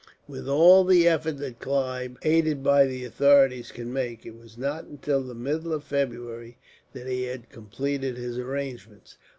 [0.27, 4.85] With all the efforts that Clive, aided by the authorities, could make, it was not
[4.85, 6.57] until the middle of February
[6.93, 9.17] that he had completed his arrangements.